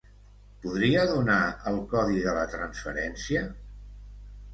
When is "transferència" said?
2.55-3.45